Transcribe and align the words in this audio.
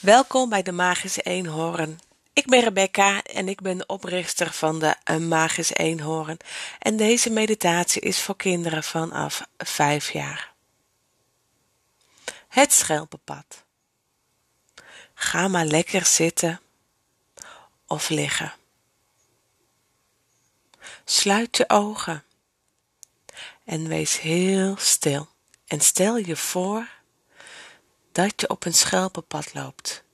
Welkom 0.00 0.48
bij 0.48 0.62
de 0.62 0.72
Magische 0.72 1.22
Eenhoorn. 1.22 2.00
Ik 2.32 2.46
ben 2.46 2.60
Rebecca 2.60 3.22
en 3.22 3.48
ik 3.48 3.60
ben 3.60 3.78
de 3.78 3.86
oprichter 3.86 4.52
van 4.52 4.78
de 4.78 4.96
Een 5.04 5.28
Magisch 5.28 5.74
Eenhoorn. 5.74 6.36
En 6.78 6.96
deze 6.96 7.30
meditatie 7.30 8.00
is 8.00 8.22
voor 8.22 8.36
kinderen 8.36 8.84
vanaf 8.84 9.48
5 9.58 10.12
jaar. 10.12 10.52
Het 12.48 12.72
schelpenpad. 12.72 13.64
Ga 15.14 15.48
maar 15.48 15.64
lekker 15.64 16.04
zitten 16.04 16.60
of 17.86 18.08
liggen. 18.08 18.52
Sluit 21.04 21.56
je 21.56 21.68
ogen 21.68 22.24
en 23.64 23.88
wees 23.88 24.20
heel 24.20 24.76
stil. 24.78 25.28
En 25.66 25.80
stel 25.80 26.16
je 26.16 26.36
voor 26.36 26.88
dat 28.16 28.40
je 28.40 28.48
op 28.48 28.64
een 28.64 28.74
schelpenpad 28.74 29.54
loopt. 29.54 30.04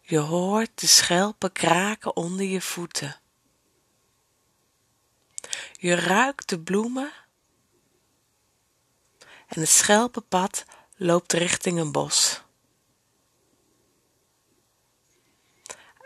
Je 0.00 0.18
hoort 0.18 0.80
de 0.80 0.86
schelpen 0.86 1.52
kraken 1.52 2.16
onder 2.16 2.46
je 2.46 2.60
voeten. 2.60 3.20
Je 5.72 5.94
ruikt 5.94 6.48
de 6.48 6.60
bloemen 6.60 7.12
en 9.46 9.60
het 9.60 9.68
schelpenpad 9.68 10.64
loopt 10.96 11.32
richting 11.32 11.78
een 11.78 11.92
bos. 11.92 12.42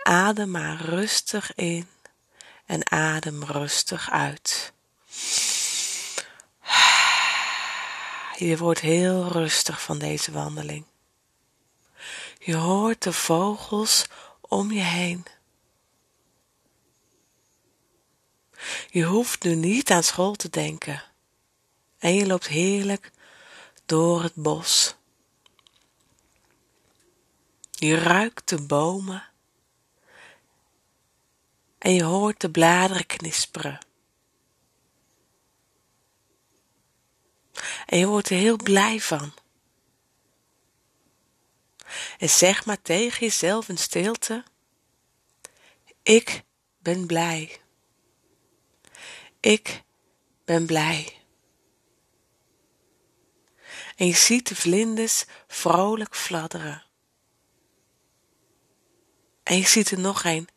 Adem 0.02 0.50
maar 0.50 0.80
rustig 0.80 1.54
in 1.54 1.88
en 2.66 2.90
adem 2.90 3.44
rustig 3.44 4.10
uit. 4.10 4.55
Je 8.38 8.56
wordt 8.56 8.80
heel 8.80 9.28
rustig 9.28 9.82
van 9.82 9.98
deze 9.98 10.32
wandeling. 10.32 10.84
Je 12.38 12.56
hoort 12.56 13.02
de 13.02 13.12
vogels 13.12 14.06
om 14.40 14.72
je 14.72 14.80
heen. 14.80 15.24
Je 18.90 19.04
hoeft 19.04 19.42
nu 19.42 19.54
niet 19.54 19.90
aan 19.90 20.02
school 20.02 20.34
te 20.34 20.50
denken. 20.50 21.02
En 21.98 22.14
je 22.14 22.26
loopt 22.26 22.46
heerlijk 22.46 23.12
door 23.86 24.22
het 24.22 24.34
bos. 24.34 24.94
Je 27.70 27.98
ruikt 27.98 28.48
de 28.48 28.62
bomen. 28.62 29.28
En 31.78 31.94
je 31.94 32.02
hoort 32.04 32.40
de 32.40 32.50
bladeren 32.50 33.06
knisperen. 33.06 33.85
En 37.86 37.98
je 37.98 38.06
wordt 38.06 38.30
er 38.30 38.36
heel 38.36 38.56
blij 38.56 39.00
van. 39.00 39.32
En 42.18 42.30
zeg 42.30 42.64
maar 42.64 42.82
tegen 42.82 43.26
jezelf 43.26 43.68
in 43.68 43.78
stilte: 43.78 44.44
Ik 46.02 46.42
ben 46.78 47.06
blij. 47.06 47.60
Ik 49.40 49.82
ben 50.44 50.66
blij. 50.66 51.20
En 53.96 54.06
je 54.06 54.14
ziet 54.14 54.48
de 54.48 54.56
vlinders 54.56 55.24
vrolijk 55.46 56.16
fladderen. 56.16 56.84
En 59.42 59.56
je 59.56 59.66
ziet 59.66 59.90
er 59.90 59.98
nog 59.98 60.24
een. 60.24 60.48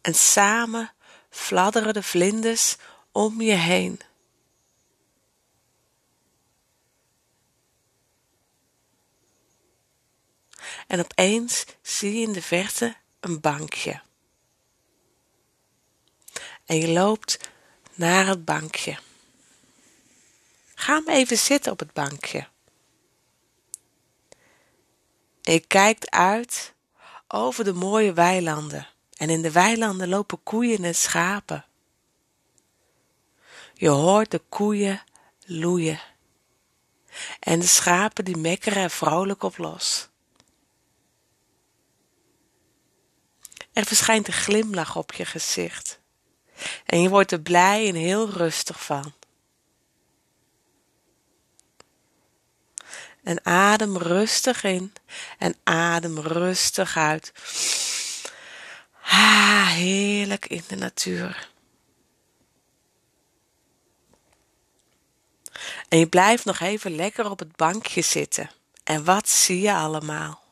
En 0.00 0.14
samen 0.14 0.92
fladderen 1.30 1.94
de 1.94 2.02
vlinders 2.02 2.76
om 3.12 3.40
je 3.40 3.54
heen. 3.54 4.00
En 10.86 11.00
opeens 11.00 11.64
zie 11.82 12.14
je 12.14 12.26
in 12.26 12.32
de 12.32 12.42
verte 12.42 12.96
een 13.20 13.40
bankje. 13.40 14.00
En 16.64 16.76
je 16.76 16.88
loopt 16.88 17.48
naar 17.94 18.26
het 18.26 18.44
bankje. 18.44 18.98
Ga 20.74 21.00
maar 21.00 21.14
even 21.14 21.38
zitten 21.38 21.72
op 21.72 21.78
het 21.78 21.92
bankje. 21.92 22.48
Je 25.40 25.60
kijkt 25.60 26.10
uit 26.10 26.74
over 27.28 27.64
de 27.64 27.72
mooie 27.72 28.12
weilanden. 28.12 28.88
En 29.16 29.30
in 29.30 29.42
de 29.42 29.52
weilanden 29.52 30.08
lopen 30.08 30.42
koeien 30.42 30.84
en 30.84 30.94
schapen. 30.94 31.64
Je 33.74 33.88
hoort 33.88 34.30
de 34.30 34.42
koeien 34.48 35.02
loeien. 35.44 36.00
En 37.40 37.60
de 37.60 37.66
schapen 37.66 38.24
die 38.24 38.36
mekkeren 38.36 38.82
er 38.82 38.90
vrolijk 38.90 39.42
op 39.42 39.58
los. 39.58 40.08
Er 43.76 43.84
verschijnt 43.84 44.26
een 44.26 44.32
glimlach 44.32 44.96
op 44.96 45.12
je 45.12 45.24
gezicht. 45.24 45.98
En 46.86 47.02
je 47.02 47.08
wordt 47.08 47.32
er 47.32 47.40
blij 47.40 47.88
en 47.88 47.94
heel 47.94 48.30
rustig 48.30 48.84
van. 48.84 49.12
En 53.22 53.46
adem 53.46 53.96
rustig 53.96 54.64
in 54.64 54.92
en 55.38 55.56
adem 55.64 56.18
rustig 56.18 56.96
uit. 56.96 57.32
Ah, 59.02 59.68
heerlijk 59.68 60.46
in 60.46 60.64
de 60.68 60.76
natuur. 60.76 61.50
En 65.88 65.98
je 65.98 66.08
blijft 66.08 66.44
nog 66.44 66.60
even 66.60 66.94
lekker 66.94 67.30
op 67.30 67.38
het 67.38 67.56
bankje 67.56 68.02
zitten. 68.02 68.50
En 68.84 69.04
wat 69.04 69.28
zie 69.28 69.60
je 69.60 69.72
allemaal? 69.72 70.45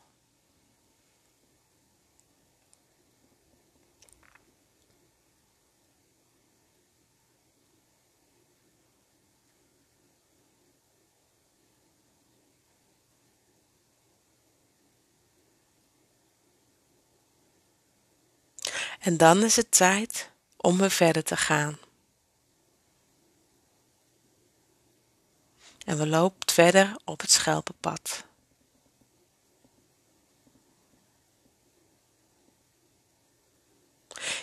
En 19.05 19.17
dan 19.17 19.43
is 19.43 19.55
het 19.55 19.71
tijd 19.71 20.31
om 20.57 20.77
weer 20.77 20.91
verder 20.91 21.23
te 21.23 21.37
gaan. 21.37 21.79
En 25.85 25.97
we 25.97 26.07
lopen 26.07 26.53
verder 26.53 26.95
op 27.03 27.21
het 27.21 27.31
schelpenpad. 27.31 28.25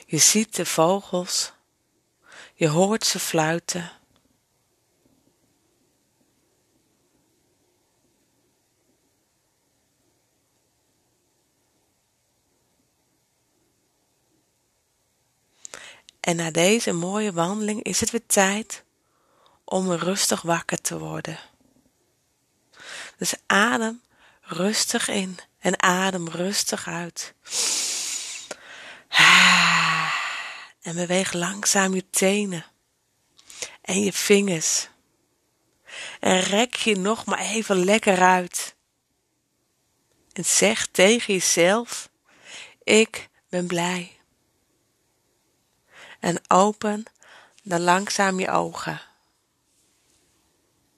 Je 0.07 0.19
ziet 0.19 0.57
de 0.57 0.67
vogels, 0.67 1.53
je 2.55 2.69
hoort 2.69 3.07
ze 3.07 3.19
fluiten. 3.19 4.02
En 16.23 16.37
na 16.37 16.51
deze 16.51 16.93
mooie 16.93 17.33
wandeling 17.33 17.83
is 17.83 18.01
het 18.01 18.11
weer 18.11 18.27
tijd 18.27 18.85
om 19.65 19.93
rustig 19.93 20.43
wakker 20.43 20.81
te 20.81 20.99
worden. 20.99 21.39
Dus 23.17 23.35
adem 23.47 24.03
rustig 24.41 25.09
in 25.09 25.39
en 25.59 25.83
adem 25.83 26.29
rustig 26.29 26.87
uit. 26.89 27.35
En 30.83 30.95
beweeg 30.95 31.33
langzaam 31.33 31.95
je 31.95 32.11
tenen 32.11 32.65
en 33.81 34.01
je 34.01 34.13
vingers. 34.13 34.89
En 36.21 36.41
rek 36.41 36.75
je 36.75 36.97
nog 36.97 37.25
maar 37.25 37.39
even 37.39 37.85
lekker 37.85 38.23
uit. 38.23 38.75
En 40.33 40.45
zeg 40.45 40.87
tegen 40.87 41.35
jezelf: 41.35 42.09
Ik 42.83 43.29
ben 43.49 43.67
blij 43.67 44.22
en 46.23 46.39
open 46.49 47.05
dan 47.63 47.81
langzaam 47.81 48.41
je 48.41 48.51
ogen. 48.51 49.01